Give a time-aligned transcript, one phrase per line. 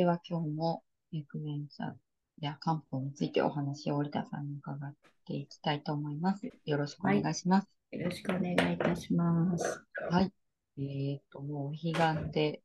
[0.00, 1.94] では今日もインフルエンザ
[2.40, 4.94] や漢方についてお話を織田さんに伺っ
[5.26, 6.50] ていきたいと思います。
[6.64, 7.68] よろしくお願いします。
[7.92, 9.84] よろしくお願いいたします。
[10.08, 10.32] はい。
[10.78, 11.92] えっと、もうお彼
[12.22, 12.62] 岸で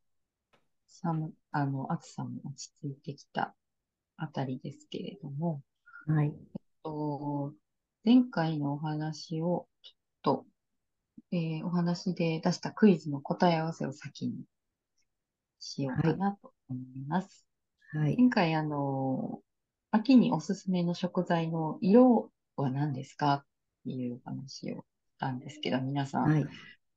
[0.87, 3.53] 寒、あの、暑さも落ち着いてきた
[4.15, 5.61] あたりですけれども、
[6.07, 6.33] はい。
[6.85, 7.51] と
[8.05, 10.45] 前回のお話をちょっと、
[11.33, 14.45] えーお話で出したクイズの答え合わせを先に
[15.59, 17.45] しようかなと思います。
[17.93, 18.17] はい。
[18.17, 19.41] 前回、あの、
[19.91, 23.45] 秋におすすめの食材の色は何ですかっ
[23.85, 24.83] ていう話をし
[25.19, 26.45] たんですけど、皆さんはい。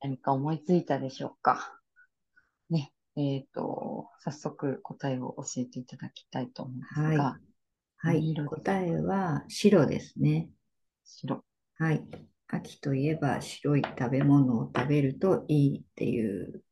[0.00, 1.80] 何か思いついたでしょうか？
[2.70, 2.92] ね。
[3.16, 7.38] えっと、早速答えを教えていただきたいと思うんですはいが、
[7.96, 8.20] はい。
[8.20, 8.60] 何色ですか？
[8.62, 10.48] 答えは白ですね。
[11.04, 11.44] 白。
[11.78, 12.04] はい。
[12.46, 16.62] 秋といえば白い食べ物を食べるといいっていうはい。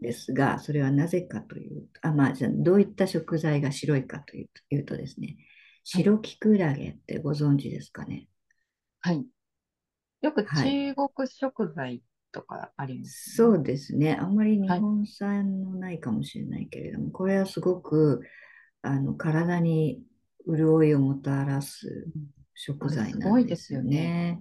[0.00, 5.36] ですが、それはなぜかというと、あ、まあ、じゃあどういった食材が白いかというというとですね、
[5.84, 8.28] 白キクラゲってご存知ですかね？
[9.00, 9.26] はい。
[10.22, 13.60] よくはい中国食材とかありますそよね。
[13.60, 14.14] うですね。
[14.14, 18.22] あんまり日はい本産のないかもしれないけれども、これはすごく
[18.82, 20.02] あの体に
[20.46, 22.22] 潤いをもたらすうん
[22.54, 24.40] 食材ないんですすよねね。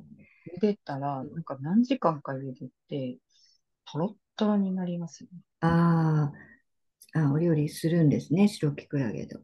[0.58, 3.18] 茹でたら、なんか何時間か茹でて、
[3.86, 5.40] トロットロになりますよね。
[5.60, 9.40] あーあ、お料理するんですね、白キクラゲと。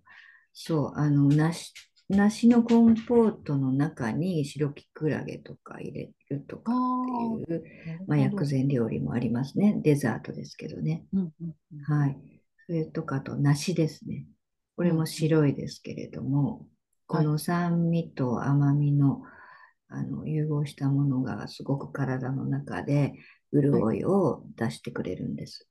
[0.53, 1.71] そう、あの、梨、
[2.09, 7.63] 梨のコンポートの中に白キクラゲとか入れるとかっていう、
[8.07, 9.79] まあ、なるほど薬膳料理もありますね。
[9.83, 11.05] デザートですけどね。
[11.13, 12.17] うんうんうんはい。
[12.65, 14.25] それとかあと梨ですね。
[14.77, 16.65] これも白いですけれども、
[17.05, 19.21] この酸味と甘みの、
[19.89, 23.13] あの融合したものがすごく体の中で
[23.53, 25.67] 潤いを出してくれるんです。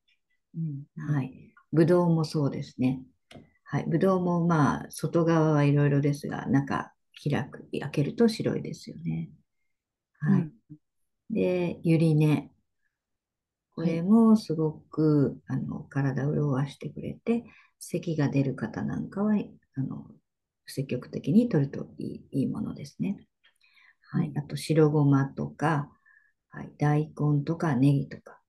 [0.56, 1.52] うんはい。
[1.72, 3.02] ぶどうもそうですね。
[3.64, 3.84] はい。
[3.86, 6.92] ぶどうもまあ、外側はいろいろですが、中
[7.22, 9.30] 開く、開けると白いですよね。
[10.20, 10.40] はい。
[10.42, 10.52] うん
[11.30, 12.50] で、ゆり根。
[13.74, 17.44] これもすごく、あの体を潤わしてくれて、
[17.78, 20.06] 咳が出る方なんかはあの
[20.66, 23.26] 積極的に取るといいいいものですね。
[24.08, 25.90] はい、あと白ごまとか、
[26.56, 28.40] はい、大根とかネギとか、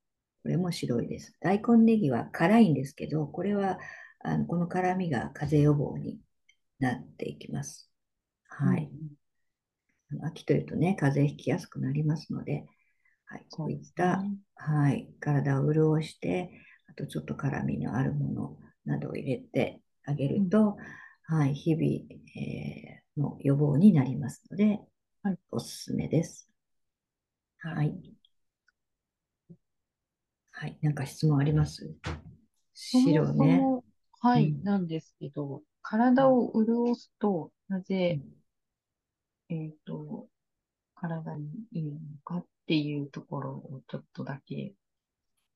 [0.41, 1.35] これも白いです。
[1.41, 3.79] 大根ネギは辛いんですけど、これは
[4.19, 6.17] あのこの辛みが風邪予防に
[6.79, 7.91] なっていきます。
[8.47, 8.89] はい。
[10.23, 12.65] 秋というとね、風邪ひきやすくなりますので、
[13.25, 14.23] はい、こういった、
[14.55, 16.49] はい、体を潤して、
[16.89, 20.77] あとちょっと辛みのあるものなどを入れてあげると、
[21.23, 21.85] はい、日々、
[22.39, 24.79] えーの予防になりますので、
[25.23, 26.46] はいおすすめです。
[27.59, 27.93] はい。
[30.51, 31.93] はい、なんか質問あります？
[32.73, 33.59] そもそ白ね。
[33.59, 33.83] も、
[34.21, 38.21] はい、うんなんですけど、体を潤すと、なぜ、
[39.49, 40.27] えっと、
[40.95, 44.73] 体にいいのかっていうところをちょっとだけ、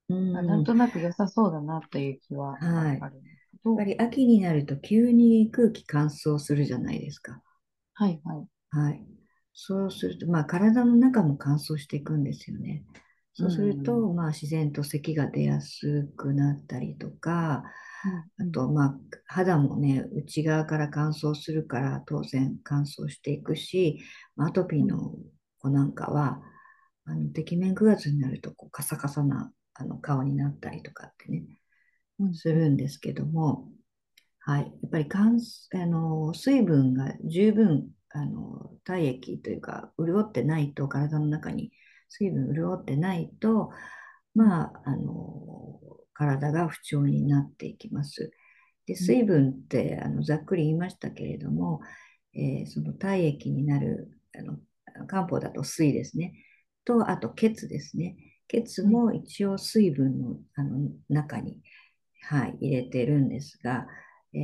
[0.09, 7.41] うん、まあなんとなく良さそうだなという気ははいあるんですけど、やっぱり秋になると急に空気乾燥するじゃないですか。
[7.93, 8.47] はいはい。
[8.71, 9.05] はい。
[9.53, 12.83] そうすると、まあ、体の中も乾燥していくんですよね。
[13.33, 17.63] そうすると、まあ、自然と咳が出やすくなったりとか、
[18.39, 18.95] あと、まあ、
[19.25, 23.99] 肌もね、内側から乾燥するから、当然乾燥していくし、
[24.35, 25.15] まあアトピーの
[25.59, 26.41] 子なんかは、
[27.05, 31.43] あの、てきめん9月になると、こう、カサカサな、あの、顔になったりとかってね、
[32.19, 33.69] うんするんですけども、
[34.39, 35.39] はい、やっぱり乾
[35.73, 41.71] あの水分が十分あの体液というか潤ってないと体の中に
[42.09, 43.71] 水分潤ってないと
[44.35, 45.79] まああの
[46.13, 48.31] 体が不調になっていきます。
[48.85, 51.81] で水分ってあのざっくり言いましたけれども、
[52.33, 54.57] えーその体液になるあの
[55.07, 56.33] 漢方だと水ですね。
[56.85, 58.15] とあと血ですね。
[58.47, 61.61] 血も一応水分のあの中に
[62.23, 63.87] はい、入れてるんですが、
[64.33, 64.37] え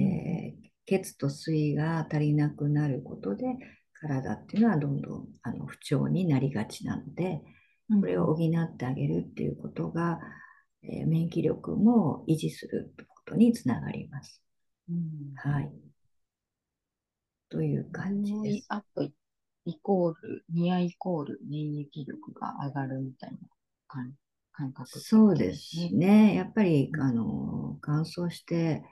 [0.63, 3.45] ー血と水が足りなくなることで
[3.93, 7.41] 体っていうのはどんどんあの不調になりがちなので
[7.89, 10.19] これを補ってあげるっていうことが、
[10.83, 14.41] えー免疫力も維持することにつながります。
[14.89, 15.71] うんはい。
[17.49, 18.65] という感じです。
[18.69, 19.11] アップ
[19.65, 23.37] イコール、ニアイコール免疫力が上がるみたいな
[23.87, 24.13] 感
[24.51, 25.89] 感覚ってそうですね。
[25.91, 26.35] ね。
[26.35, 28.83] やっぱりうんあの乾燥して、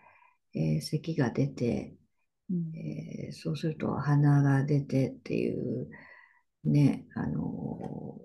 [0.56, 1.96] えー咳が出て、
[2.50, 2.72] うん。
[2.76, 5.90] えーそうすると鼻が出てっていう
[6.64, 8.20] ね、あの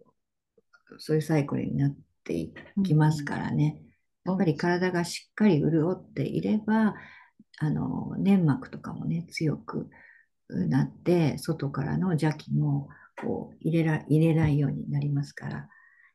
[0.99, 2.53] そういうサイクルになってい
[2.85, 3.83] きますからね。
[4.25, 6.95] やっぱり体がしっかり潤っていれば、
[7.59, 9.89] あの、粘膜とかもね、強く
[10.49, 12.89] なって、外からの邪気も
[13.21, 15.69] こう入れら入れないようになりますから、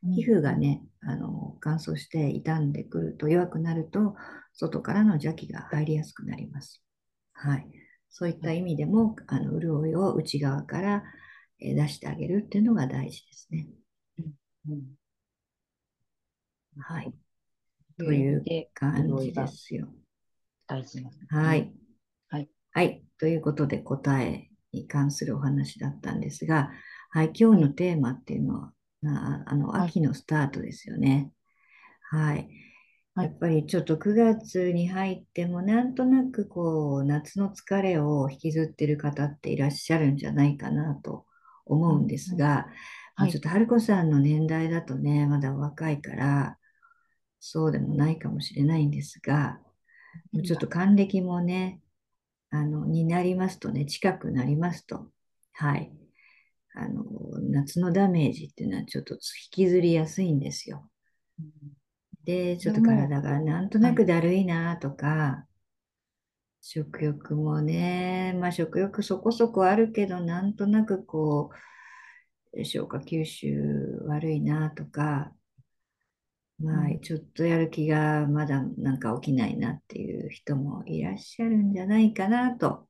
[0.03, 4.15] 皮膚がね、あの乾燥して傷んでくると弱くなると、
[4.55, 6.81] 外からの邪気が入りやすくなります。
[7.33, 7.67] はい。
[8.09, 11.03] そういった意味でも、あの潤いを内側から
[11.59, 13.67] 出してあげるっていうのが大事ですね。
[14.67, 14.81] うん、
[16.77, 17.13] はい。
[17.97, 18.43] という
[18.73, 19.87] 感じですよ。
[20.67, 21.73] 大事な、はい。
[22.29, 22.49] はい。
[22.71, 23.03] はい。
[23.19, 26.71] ということで答えに関するお話だったんですが、
[27.09, 27.31] はい。
[27.37, 28.73] 今日のテーマっていうのは、
[29.05, 31.31] ああの、秋のスタートですよね。
[32.09, 32.49] はい。
[33.15, 41.25] やっぱりちょっと9月に入ってもなんとなくこう夏の疲れを引きずってる方っていらっしゃるんじゃないかなと
[41.65, 42.67] 思うんですが、
[43.15, 46.57] はい、ちょっと春子さんの年代だとね、まだ若いから、
[47.39, 49.59] そうでもないかもしれないんですが、
[50.45, 51.79] ちょっと還暦もね、
[52.49, 55.09] あの、になりますとね、近くなりますと、
[55.53, 55.91] はい。
[56.73, 57.05] あの、
[57.49, 59.19] 夏のダメージっていうのはちょっと引
[59.51, 60.89] きずりやすいんですよ。
[62.25, 65.45] で、ちょっと体がなんとなくだるいなとか、
[66.59, 71.51] 食欲もね、まあ食欲そこそこあるけど、なんとなくこ
[72.53, 75.31] う、消化吸収悪いなとか、
[76.57, 82.87] まあちょっとやる気がまだなんか起きないなっていう人もいらっしゃるんじゃないかなと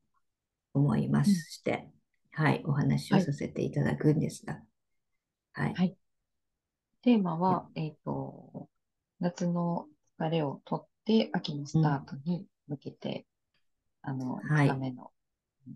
[0.74, 1.90] 思いまして、
[2.32, 4.62] はい、お話をさせていただくんですが。
[5.52, 5.74] はい。
[5.74, 5.98] はい、
[7.02, 8.70] テーマは、えっ、ー、と、
[9.20, 9.88] 夏の
[10.20, 13.26] 疲れを取って秋のスタートに向けて
[14.02, 15.12] あの、はい、ための。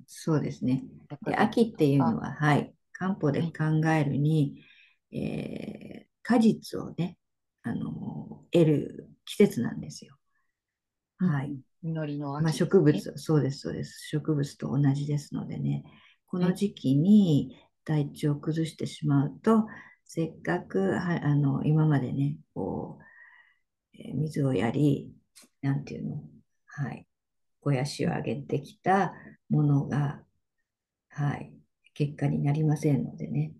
[0.07, 0.83] そうですね。
[1.25, 4.63] で秋っていうのは、はい、漢方で考えるに、
[5.11, 7.17] はい、えー、果実をね、
[7.63, 10.15] あの、得る季節なんですよ。
[11.17, 11.57] はい。
[11.81, 14.07] 実りの秋、ね、まあ、植物、そうです、そうです。
[14.09, 15.83] 植物と同じですのでね、
[16.27, 19.65] この時期に体調を崩してしまうと、
[20.05, 23.08] せっかくはあの今までね、こう、
[23.99, 25.11] えー、水をやり、
[25.61, 26.23] なんていうの、
[26.65, 27.05] はい、
[27.61, 29.13] 肥やしを上げてきた
[29.49, 30.23] ものが、
[31.09, 31.53] はい、
[31.93, 33.53] 結果になりませんのでね、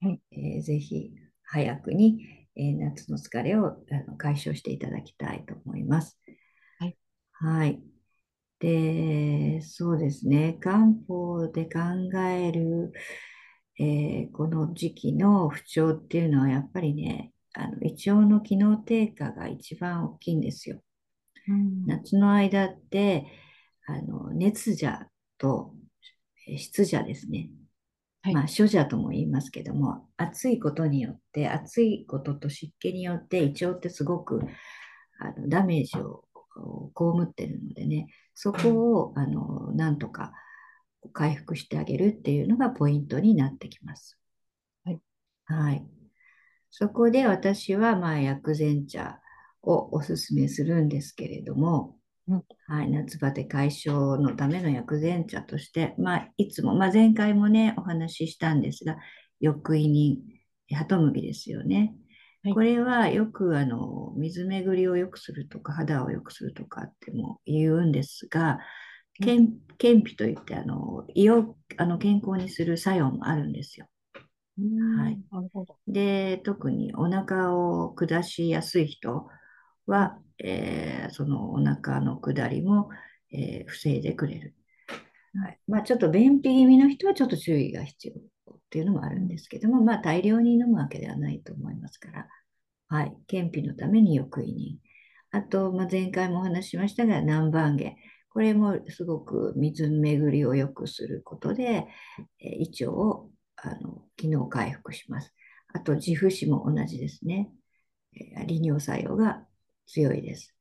[0.00, 1.12] はいえー、ぜひ
[1.44, 6.18] 早くに、えー、夏の疲れをあの解消していただきたいと思います。
[6.78, 6.96] はい。
[7.32, 7.82] はい。
[8.58, 11.80] で、そうですね、漢方で考
[12.18, 12.92] える、
[13.78, 20.80] えー、この時期の不調っていうのはやっぱりね、あの胃腸の機能低下が一番大きいんですよ。
[21.48, 23.26] うん、夏の間って、
[23.86, 25.08] あの熱邪
[25.38, 25.74] と
[26.56, 27.50] 湿邪ですね。
[28.22, 34.40] はい、まあ、諸邪とも言いますけども、暑いことによって、暑いことと湿気によって胃腸ってすごく
[35.18, 36.24] あのダメージを
[36.96, 40.32] 被ってるのでね、そこをあのなんとか
[41.12, 44.18] 回復してあげるっていうのがポイントになってきます。
[44.84, 45.00] はい。
[45.44, 45.86] はい、
[46.76, 49.20] そこで私は、まあ、薬膳茶
[49.62, 51.96] をおすすめするんですけれども、
[52.66, 58.96] はい、夏バテ解消のための薬膳茶として、まあ、いつも、まあ、前回もね、お話ししたんですが、
[59.40, 60.24] 翼胃に
[60.72, 61.94] ハトムギですよね。
[62.42, 68.58] はい、これはよくあの水巡りを良くするとか肌を良くするとかっても言うんですが、
[69.20, 73.86] 健脾といってあの胃をあの健康にする作用もあるんですよ。
[74.56, 75.18] はい、
[75.88, 79.26] で特にお腹を下しやすい人
[79.86, 82.88] は、えー、そのお腹の下りも、
[83.32, 84.54] えー、防いでくれる。
[85.42, 92.28] はいまあ、ちょっと便秘気味の人はちょっと注意が必要っていうのもあるんですけども、まあ、大量に飲むわけではないと思いますから、
[92.88, 94.78] はい、健脾のために翼胃に。
[95.32, 97.96] あと、まあ、前回もお話ししましたが、南蛮下。
[98.30, 101.86] これもすごく水巡りを良くすることで、
[102.40, 103.30] えー、胃腸を
[103.64, 105.34] あの機能回復します。
[105.72, 107.50] あと、自負子も同じですね。
[108.14, 109.44] えー、利尿作用が
[109.86, 110.54] 強いです。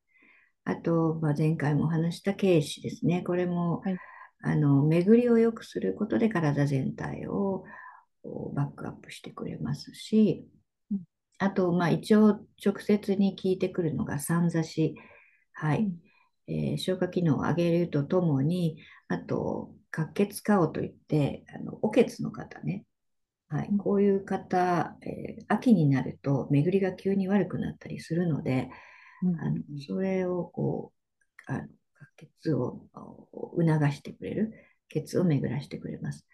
[0.65, 3.22] あと、まあ、前回もお話した軽視ですね。
[3.22, 3.98] これも、はい、
[4.41, 7.63] あの巡りを良くすることで体全体を
[8.55, 10.48] バックアップしてくれますし、
[10.91, 11.00] うん、
[11.38, 14.95] あと、まあ、一応直接に効いてくるのが三座し、
[15.51, 15.79] はい、
[16.48, 18.77] うん、えー、消化機能を上げるとともに、
[19.10, 22.86] あと、滑血顔といって、あのおけつの方ね、
[23.53, 28.69] はい、こういう方、えー、秋になると巡りが急に悪くなったりするので、
[29.39, 30.91] あのそれをこ
[31.48, 31.67] うあの
[32.41, 34.53] 血を促してくれる
[34.89, 36.25] 血を巡らしてくれます。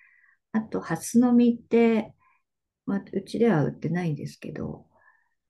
[0.51, 2.13] あと、ハスの実って、
[2.85, 4.88] まあ、うちでは売ってないんですけど、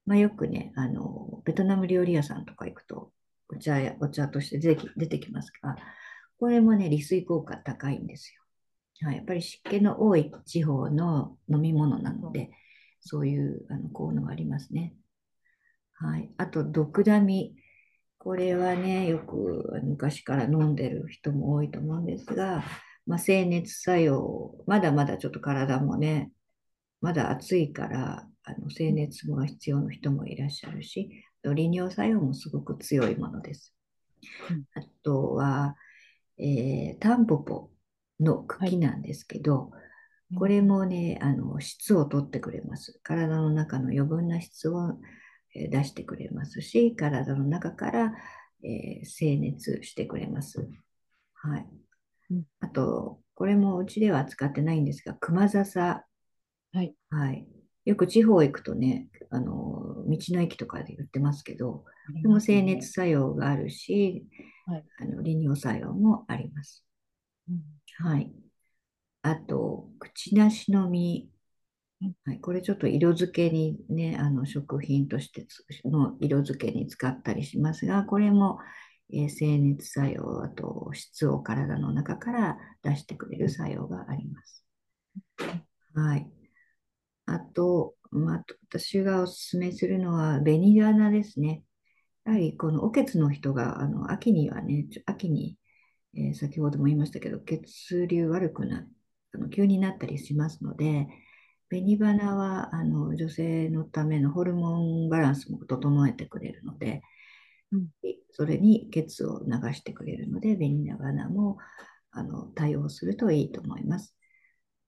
[0.05, 3.11] まあ、よくね、あの、ベトナム料理屋さんとか行くと、
[3.47, 5.77] お茶や、お茶として出てきますが、
[6.39, 8.38] これもね、利水効果高いんですよ。
[9.01, 12.51] はい、やっぱり湿気の多い地方の飲み物なので、
[13.01, 14.93] そういうあの効能がありますね。
[15.93, 16.31] はい。
[16.37, 17.55] あと、ドクダミ。
[18.17, 22.63] これはね、よく昔から飲んでる人も多いと思うんですが、
[23.05, 26.31] まあ、清熱作用、まだまだちょっと体もね、
[27.01, 33.73] まだ暑いから、あの清熱が必要な人もいらっしゃるし、利尿作用もすごく強いものです。
[34.49, 35.75] うん、あとは、
[36.37, 37.69] えー、タンポポ
[38.19, 39.79] の茎なんですけど、は
[40.31, 42.99] い、これもね、あの質を取ってくれます。
[43.03, 44.99] 体の中の余分な質を
[45.53, 48.13] 出してくれますし、体の中から、
[48.63, 50.67] えー、清熱してくれます。
[51.33, 51.67] はい。
[52.59, 56.05] あと、これもうちでは使ってないんですが、熊笹。
[56.73, 56.93] はい。
[57.09, 57.47] はい。
[57.85, 61.85] よく地方行くとね、あの、道の駅とかで売ってますけど、
[62.21, 64.27] でも清熱作用があるし、
[64.65, 66.85] はい、あの利尿作用もあります。
[67.99, 68.31] はい。
[69.23, 71.29] あと、口なしの実。
[72.25, 75.45] はい、これちょっと色付けにね、あの食品として
[75.85, 78.59] の色付けに使ったりしますが、これも
[79.11, 84.63] えー、清熱作用、あと質を体の中から出してくれる作用があります。
[85.93, 86.31] はい。
[87.25, 91.63] あと、まあ、私がおすすめするのは紅花ですね。
[92.25, 95.57] やはりこのおけつの人があの秋にはね、秋に、
[96.15, 98.85] えー、先ほども言いましたけど、血流悪くな
[99.33, 101.07] あの急になったりしますので、
[101.69, 107.01] 紅花はあの女性のためのホルモンバランスも整えてくれるので、
[107.71, 107.87] うん、
[108.31, 111.57] それに血を流してくれるので、紅花も
[112.11, 114.15] あの対応するといいと思います。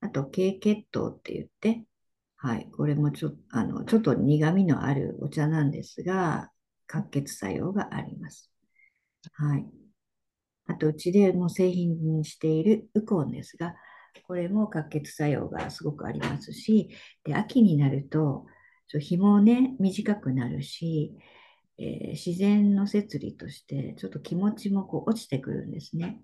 [0.01, 1.85] あと、経血糖って言って、
[2.37, 6.51] はい、これもちょあのちょっと苦みのあるお茶なんですが、
[6.87, 8.51] 活血作用があります。
[9.33, 9.80] はい。
[10.71, 13.75] あと、うちでも製品にしているウコンですが、
[14.27, 16.89] これも活血作用がすごくありますし、
[17.23, 18.45] で秋になると、
[18.99, 21.15] 日もね、短くなるし、
[21.77, 26.21] えー、自然の摂理としてちょっと気持ちもこう落ちてくるんですね。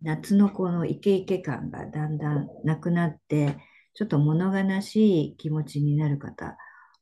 [0.00, 3.56] 夏のこのイケイケ感がだんだんなくなって
[3.94, 6.56] ちょっと物悲しい気持ちになる方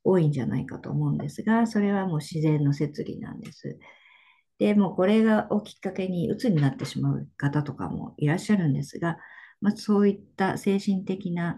[0.05, 3.79] 多いんじゃないかと思うんですがそれはもう自然の摂理なんです。
[4.59, 9.17] でもこれがをきっかけに鬱になってしまう方とかもいらっしゃるんですが、
[9.61, 11.57] まあ、そういった精神的な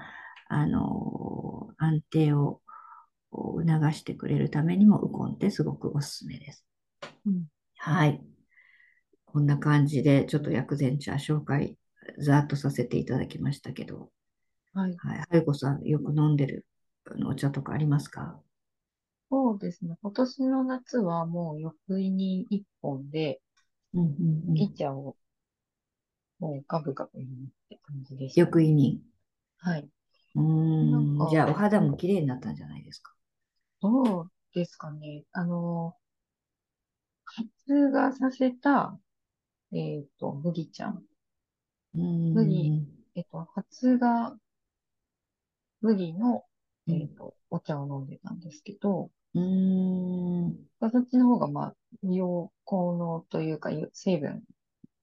[0.48, 2.60] あの安定を
[3.36, 6.64] を促してくれるためにもウコンってすごくおすすめです。
[7.26, 7.46] うん、
[7.78, 8.22] はい。
[9.26, 11.76] こんな感じでちょっと薬膳茶紹介
[12.20, 14.10] ざっとさせていただきましたけど、
[14.72, 14.94] はい。
[14.98, 15.18] はい。
[15.18, 16.64] はるこさん、よく飲んでる
[17.26, 18.40] お茶とかありますか？
[19.30, 19.96] そうですね。
[20.02, 23.40] 今年の夏はもう翌胃に1本で、
[23.94, 25.16] うんうんうん、茶を
[26.38, 29.00] もうガブガブ飲むって感じでした、翌胃に。
[29.58, 29.88] はい。
[30.34, 31.30] うん。
[31.30, 33.12] じゃあ、お肌も綺麗になったんじゃないですか？
[33.80, 35.24] どうですかね。
[35.32, 35.96] あの、
[37.24, 37.48] 発
[37.90, 38.98] 芽させた、
[39.72, 41.02] えっ、と、麦ちゃん。
[41.94, 44.36] 麦、えっ、と、発芽
[45.80, 46.44] 麦の、
[46.88, 50.54] えっ、と、お茶を飲んでたんですけど、うん。
[50.80, 51.74] そっちの方が、まあ、
[52.04, 54.42] 硫効能というか、成分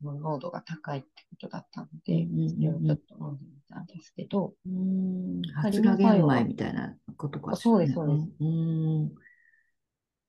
[0.04, 5.42] の濃度が高いってことだったので、それをちょっと飲んでみたんですけど、うん。
[5.56, 8.28] 発芽玄米みたいなことかね、そうです、そうです。
[8.40, 9.12] うん。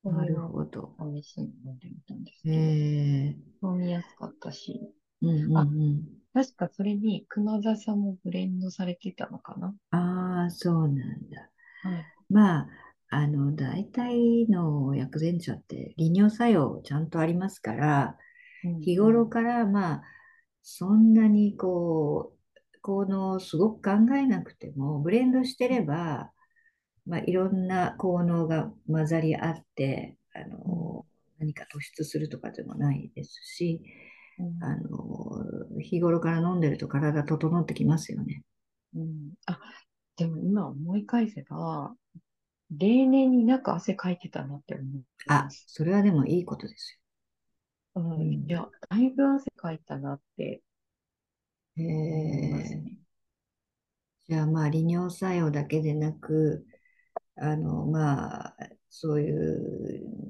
[0.04, 0.94] なるほど。
[0.98, 4.92] 試しに飲んでみたんですけど、飲みやすかったし、
[5.22, 5.66] うんうんうん、あ、
[6.34, 9.74] 確かそれに熊笹もブレンドされてたのかな？
[9.90, 11.50] ああ、そうなんだ。
[11.82, 12.68] はい、まあ、
[13.10, 18.16] あの、大体の薬膳茶って利尿作用ちゃんとありますから、
[18.80, 20.02] 日頃からまあ、
[20.62, 26.30] そんなにこう、効能をすごく考えなくても、ブレンドしてれば、
[27.06, 31.04] まあ、いろんな効能が混ざり合って、あの、
[31.38, 33.82] 何か突出するとかでもないですし、
[34.60, 38.42] あの、日頃から飲んでると体整ってきますよね。
[38.94, 39.58] うん、あ、
[40.16, 41.94] でも今思い返せば、
[42.70, 45.02] 例年になく汗かいてたなって思う。
[45.28, 47.00] あ、それはでもいいことです
[47.94, 48.02] よ。
[48.02, 50.62] うん、いや、だいぶ汗かいたなって
[51.76, 52.98] 思いますね。
[54.28, 56.64] じゃあまあ利尿作用だけでなく、
[57.36, 58.56] あのまあ
[58.88, 60.21] そういう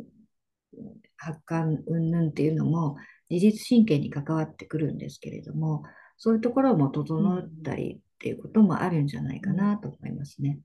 [1.22, 2.96] 発汗云々っていうのも
[3.30, 5.84] 自律神経に関わってくるんですけれども、
[6.16, 10.58] そういうところも整ったりっていうこともあるんじゃないかなと思いますね。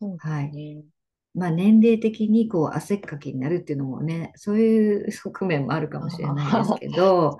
[0.00, 0.32] そうですね。
[0.32, 0.84] はい。
[1.34, 7.38] まあ、年齢的にこう汗っかきになるっていうのもね、そういう側面もあるかもしれないですけど、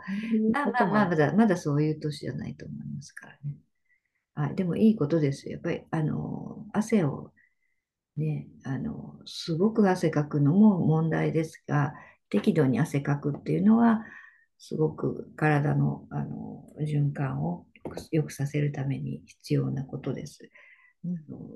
[0.52, 0.70] ま あ。
[0.70, 3.56] まあまあ、まだ、まだそういう年じゃないと思いますからね。
[4.34, 5.54] はい、でもいいことですよ。
[5.54, 7.32] やっぱり、あの、汗を
[8.16, 11.94] ね、あの、すごく汗かくのも問題ですが、
[12.30, 14.04] 適度に汗かくっていうのは、
[14.58, 17.66] すごく体の、あの循環を
[18.10, 20.50] 良くさせるために必要なことです。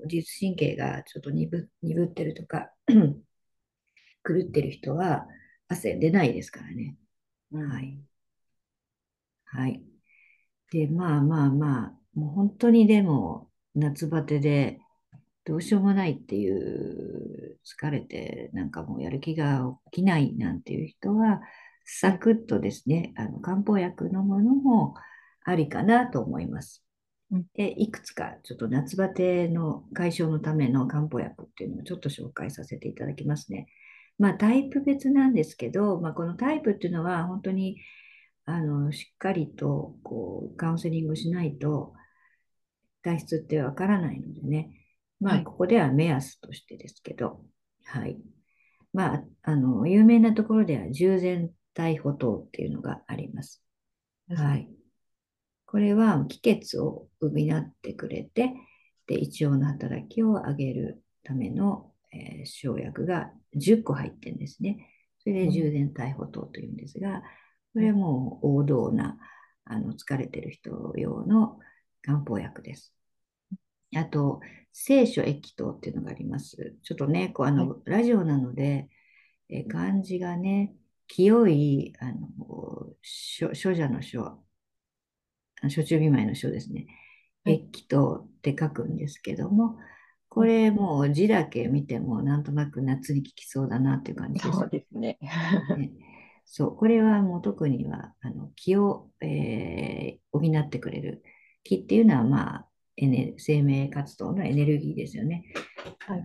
[0.04, 5.26] 自律神経がちょっと鈍鈍ってるとか 狂ってる人は
[5.68, 6.96] 汗出ないですからね。
[7.52, 8.02] うんはい。
[9.44, 9.82] はい。
[10.70, 14.80] で、まあまあまあ、もう本当にでも夏バテで
[15.44, 21.40] どうしようもないっていう疲れてなんかもうやる気が起きないなんていう人は
[21.84, 24.94] サクッとですね、あの漢方薬飲むのも
[25.44, 26.84] ありかなと思います。
[27.30, 33.66] うんで、いくつかちょっと夏バテの解消のための漢方薬っていうのをちょっと紹介させていただきますね。
[34.18, 37.78] まあタイプ別なんですけど、まあ、このタイプっていうのは本当に
[38.44, 41.94] あのしっかりとこうカウンセリングしないと
[43.02, 44.70] 体質ってわからないのでね、
[45.22, 47.40] まあはいここでは目安としてですけど、
[47.84, 48.18] はい。
[48.92, 53.62] まあ、あの有名なところでは従前体補糖っていうのがあります。
[54.28, 54.68] はい。
[55.66, 58.52] これは気血を補ってくれて、
[59.06, 64.86] で、胃腸の働きを上げるための、えー生薬が10個入ってるんですね。
[65.20, 67.22] それで充電体補糖というんですが、
[67.72, 69.16] これはもう王道な、
[69.64, 71.58] あの、疲れてる人用の
[72.02, 72.92] 漢方薬です。
[73.96, 74.40] あと、
[74.72, 76.76] 聖書液糖っていうのがあります。
[76.82, 78.88] ちょっとね、こう、あの、ラジオなので、
[79.48, 80.74] えー漢字がね、
[81.08, 84.42] 清い、あの、書書者の書、
[85.62, 86.86] あ暑中見舞いの書ですね。
[87.44, 89.76] はい液糖って書くんですけども、
[90.28, 94.58] これもう字だけ見てもなんとなく夏に効きそうだなっていう感じです。
[94.58, 95.18] そうですね。
[95.76, 95.90] ね
[96.44, 101.22] そう、これはもう特にはあの気を、えー補ってくれる。
[101.62, 102.66] 気っていうのは、まあ、
[103.02, 105.44] エネ生命活動のエネルギーですよね。
[105.98, 106.22] はい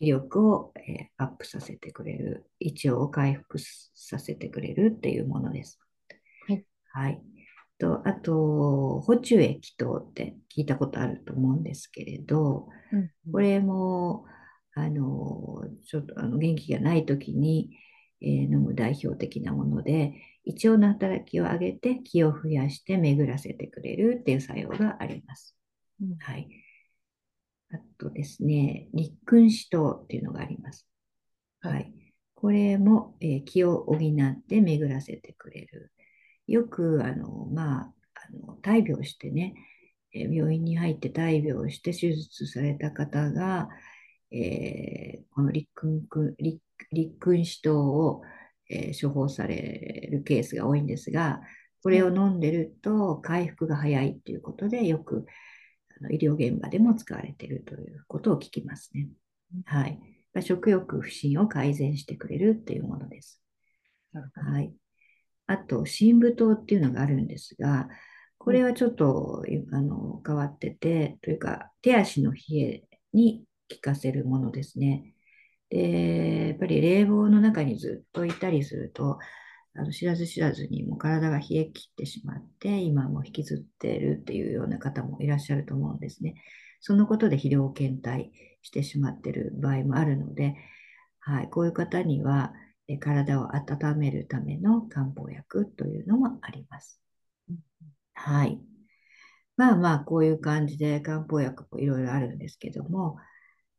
[0.00, 5.78] 気力を、えーアップさせてくれる、胃腸を回復させてくれるっていうものです。
[6.48, 6.64] はい。
[6.92, 7.22] はい。
[7.78, 14.24] と、あと、補中液糖って聞いたことあると思うんですけれど、うんこれも、
[14.74, 17.76] あの、ちょっとあの元気がない時に、
[18.22, 25.59] えー飲む代表的なもので、胃腸の働きを上げて気を増やして巡らせてくれるっていう作用があります。
[26.00, 26.48] うんはい。
[27.72, 30.86] あとですね、立君子糖っていうのがあります。
[31.60, 31.94] はいはい。
[32.34, 35.92] これも、えー気を補って巡らせてくれる。
[36.46, 39.54] よく、あの、まあ、あの大病してね、
[40.14, 43.68] えー病院に入って大病して手術された方が、
[44.32, 46.60] えーこの立君君立
[46.92, 48.22] 立君子糖を、
[48.70, 51.40] えー処方されるケースが多いんですが、
[51.82, 55.26] これを飲んでると回復が早いということで、よく
[56.00, 59.08] あの医療現場でも使われているということを聞きますね。
[59.64, 59.98] はい。
[60.32, 63.42] まあ食欲不振を改善してくれるっていうものです。
[64.12, 64.72] はい。
[65.46, 67.88] あと、深部糖っていうのがあるんですが、
[68.38, 75.14] これはちょっと、いあの変わってて、というか、手足の冷えに効かせるものですね。
[75.68, 79.18] で、やっぱり冷房の中にずっといたりすると、
[79.74, 86.34] あの知らず知らずにもう体が冷え切ってしまって、今も引きずってるっていうような方もいらっしゃると思うんですね。
[86.80, 90.56] そのことで疲労検体してしまってる場合もあるので、
[91.20, 92.52] はい、こういう方には、
[92.88, 97.00] え体を温めるための漢方薬というのもあります
[97.48, 97.58] うん。
[98.14, 98.60] はい。
[99.56, 103.16] まあまあ、こういう感じで漢方薬もいろいろあるんですけども、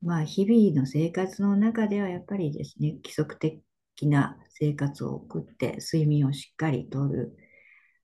[0.01, 3.61] まあ、日々の生活の中ではやっぱりですね、規則的
[4.07, 7.35] な生活を送って、睡眠をしっかりとる。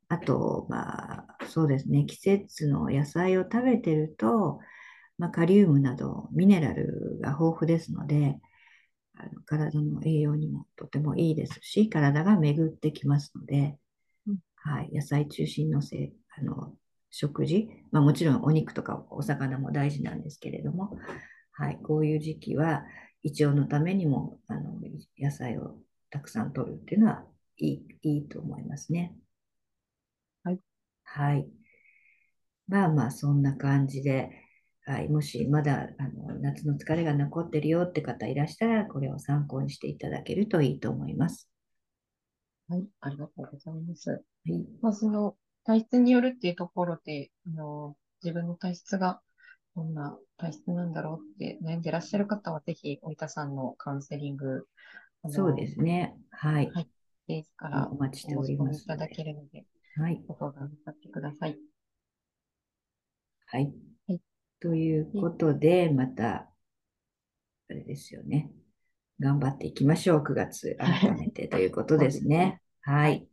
[0.10, 4.60] あと、まあ、そうですね、季節の野菜を食べてると、
[5.18, 8.40] まあ、カリウムなどミネラルが豊富ですので、
[9.16, 13.78] あの体の栄養にもとてもいいですし、体が巡ってきますので、
[14.28, 14.38] うん。
[14.56, 16.74] はい、野菜中心のせいあの
[17.10, 20.98] 食事、まあ、もちろんお肉とかお魚も大事なんですけれども、
[21.52, 22.84] はい、こういう時期は
[23.24, 24.76] 胃腸のためにもあの
[25.20, 25.76] 野菜を
[26.10, 27.26] たくさん摂るっていうのは
[27.58, 29.16] いいいいと思いますね。
[30.44, 30.60] はい。
[31.04, 31.48] はい。
[32.68, 34.30] まあまあ、そんな感じで、
[34.86, 41.50] はい、もしまだあの夏の疲れが残ってるよって方いらしたら、これを参考にしていただけるといいと思います。
[42.70, 44.12] はい、ありがとうございます。
[44.12, 44.18] は
[44.48, 44.66] い。
[44.82, 49.22] まあ、その体質によるっていうところで、あの、自分の体質が
[49.76, 54.68] どんな体質なんだろうって悩んでらっしゃる方は、ぜひ、おいたさんのカウンセリング、
[55.30, 56.16] そうですね。
[56.32, 56.72] はい。
[56.74, 56.88] はい
[57.28, 59.66] ページからお待ちしておりますいただけるので、
[59.98, 60.24] はい。
[60.28, 61.58] ご相談なさってください。
[63.48, 63.74] はい
[64.08, 64.22] はい。
[64.60, 66.50] ということで、また、
[67.70, 68.52] あれですよね。
[69.20, 70.24] 頑張っていきましょう。
[70.24, 72.62] 9月、改めてということですね。
[72.82, 73.28] ははいい。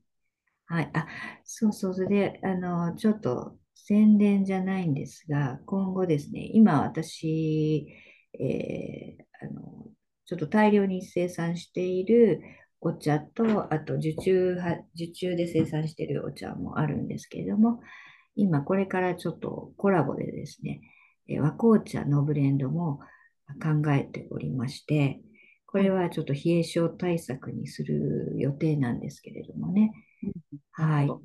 [0.66, 0.90] はい。
[0.94, 1.06] あ、
[1.44, 1.94] そうそう。
[1.94, 7.88] それで、あの、ちょっと宣伝じゃないんですが、今後ですね、今私、
[8.40, 9.88] えーあの、
[10.26, 12.40] ちょっと大量に生産している
[12.80, 17.80] お茶と、あと受注は、受注で生産しているお茶もあるんですけれども、
[18.36, 20.80] 今これからちょっとコラボでですね、
[21.28, 23.00] えー和紅茶のブレンドも
[23.62, 25.20] 考えておりまして、
[25.66, 29.92] これはちょっと冷え性対策にする予定なんですけれどもね。
[30.72, 31.16] はい。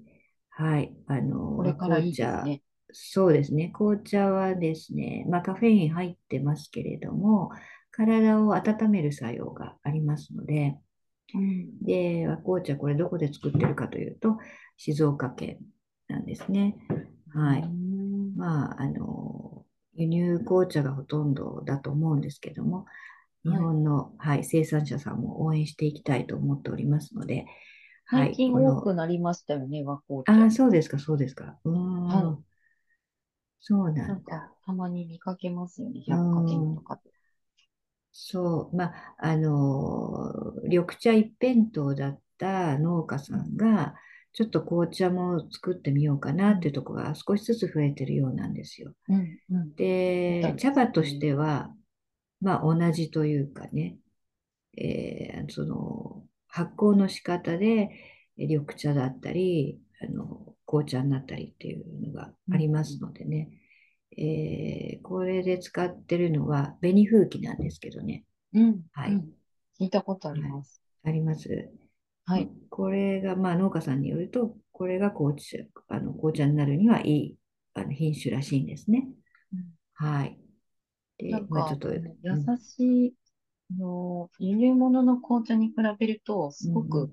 [0.50, 0.96] はい。
[1.08, 2.64] あの、これからいいです和紅茶ね。
[2.92, 3.72] そうですね。
[3.74, 7.52] 紅茶はですね、まあカフェイン入ってますけれども、
[7.92, 10.78] 体を温める作用がありますので、
[11.34, 11.80] うん。
[11.82, 14.38] で、和紅茶、これどこで作ってるかというと、
[14.78, 15.60] 静岡県
[16.08, 16.76] なんですね。
[17.30, 17.64] はい。
[17.64, 22.86] うんまあ、あの、輸入紅茶がほとんどだと思うんですけども、
[23.46, 27.46] 日本の、はい、生産者さんも応援していきたいと思っておりますので、
[28.06, 30.52] はい、最近多くなりましたよね、和光ああ、茶。
[30.52, 31.60] そうですか、そうですか。
[31.66, 32.40] うーん、は
[33.60, 34.36] そうななんんだ。
[34.36, 37.14] か、たまに見かけますよね、う百貨店んとかで。
[38.22, 43.96] そう、まあ、あの、緑茶一辺倒だった農家さんが、
[44.34, 48.94] ちょっと紅茶も作ってみようかなっていうところが少しずつ増えてるようなんですよ。
[49.08, 49.76] うん、うん。
[49.76, 51.74] で、茶葉としては、
[52.42, 53.98] まあ同じというかね、
[54.78, 57.90] えーその発酵の仕方で
[58.38, 63.50] え緑茶だったり、あの紅茶になったりっていうのがありますのでね、
[64.18, 69.34] えーこれで使ってるのは紅風紀なんですけどね、うん、はいうん。
[69.80, 70.82] 聞いたことあります。
[71.04, 71.70] あります。
[72.26, 72.50] はい。
[72.70, 77.38] これが、まあ農家さんによると、これが紅茶、あの紅茶になるにはいい
[77.74, 79.08] あの品種らしいんですね。
[79.54, 80.40] うんはい。
[81.18, 82.04] でなんか、まあちょっと、優
[82.60, 83.16] しい、
[83.72, 87.12] あの輸入物の紅茶に比べると、すごうんく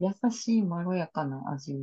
[0.00, 1.74] 優しいまろやかな味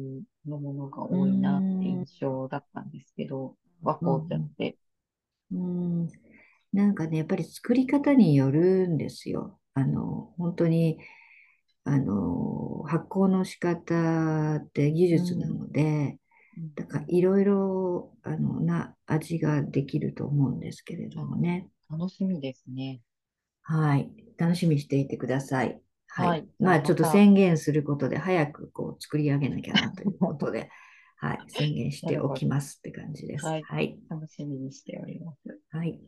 [0.48, 4.78] のものが多いなって印象だったんですけど、和紅茶って。
[5.52, 6.08] うん、
[6.74, 9.60] なんかね、やっぱり作り方によるんですよ。
[9.74, 11.00] あの、本当に、
[11.84, 16.18] あの、発酵の仕方って技術なので、
[16.76, 21.68] だからいろいろ、あの、な味ができると思うんですけれどもね。
[21.90, 23.02] 楽しみですね。
[23.62, 24.10] はい。
[24.38, 25.82] 楽しみにしていてください。
[26.08, 26.28] はい。
[26.28, 30.70] はいまあ、ちょっと宣言することで、早くこう作り上げなきゃなということで、
[31.18, 31.40] はい。
[31.50, 33.46] 宣言しておきますって感じです。
[33.46, 34.00] はいはい。
[34.10, 35.60] 楽しみにしております。
[35.72, 36.00] はい。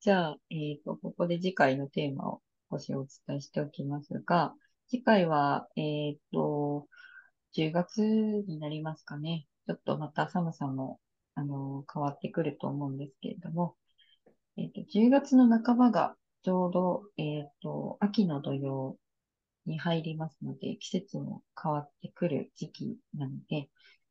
[0.00, 4.54] じゃあ、えっと、ここで次回のテーマを少しお伝えしておきますが、
[4.88, 6.86] 次回は、えっと、
[7.52, 9.46] 10月になりますかね。
[9.66, 11.00] ちょっとまた寒さも、
[11.34, 13.76] あの、変わってくると思うんですけれども、
[14.56, 18.96] えっと、10月の半ばがちょうど、えっと、秋の土曜
[19.68, 23.68] に入りますので、季節も変わってくる時期なので、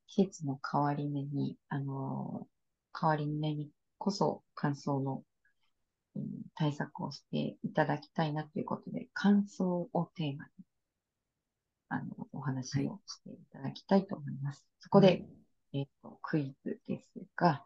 [0.08, 2.48] 季節の変わり目に、あの、
[3.00, 5.24] 変わり目にこそ乾燥の
[6.16, 6.24] うん
[6.56, 10.66] 対策をしていただきたいなということで、乾燥をテーマに、
[11.90, 14.66] あの、お話をしていただきたいと思います。
[14.80, 15.26] そこで、
[15.74, 17.64] えっと、クイズですが、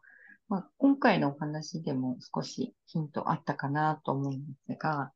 [0.50, 5.14] まあ、今回のお話でも少しヒントあったかなと思うんですが、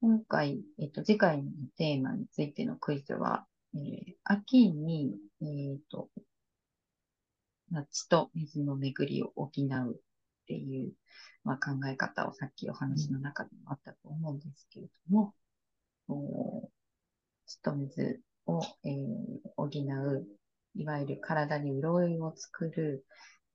[0.00, 6.08] 今回、えっと、次回のテーマについてのクイズは、えー秋に、えっと、
[7.70, 10.00] 夏と水の巡りを補うっ
[10.46, 10.92] ていう、
[11.42, 15.34] まあ、考え方をさっきお話の中でもあったと思うんですけれども、
[16.08, 16.70] お
[17.46, 18.94] 血と水を、えー
[19.56, 20.26] 補う、
[20.76, 23.04] いわゆる体に潤いを作る、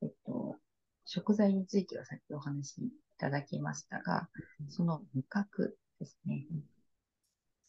[0.01, 0.57] えっと、
[1.05, 4.27] 食材についてはさっきお話しいただきましたが、
[4.67, 6.45] その味覚ですね。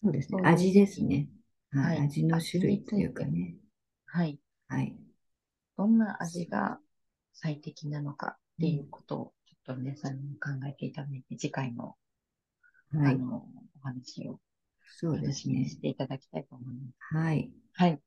[0.03, 0.43] そうですね。
[0.45, 1.29] 味ですね。
[1.71, 1.97] はい。
[1.99, 3.57] はい味の種類というかね。
[4.07, 4.39] はい。
[4.69, 4.97] はい。
[5.77, 6.79] どんな味が
[7.33, 11.97] 最適なのかっていうことを、ちょっと皆さんに考えていただいて、次回の、
[12.93, 13.15] はい。
[13.15, 13.47] あの、
[13.83, 14.41] お話を
[14.99, 15.81] そうですねし。
[15.81, 17.17] ていただきたいと思います。
[17.17, 17.51] はい。
[17.73, 18.01] はい。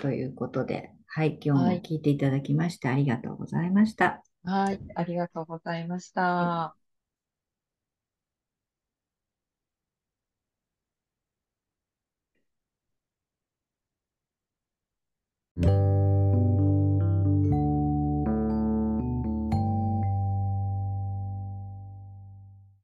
[0.00, 1.38] ということで、はい。
[1.42, 4.22] 今日も聞いていただきましてありがとうございました。
[4.44, 4.80] はい。
[4.94, 6.81] ありがとうございました。